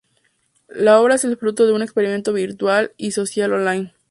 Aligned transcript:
La 0.67 0.99
obra 0.99 1.13
es 1.13 1.23
el 1.25 1.37
fruto 1.37 1.67
de 1.67 1.73
un 1.73 1.83
experimento 1.83 2.33
virtual 2.33 2.91
y 2.97 3.11
social 3.11 3.53
online. 3.53 3.93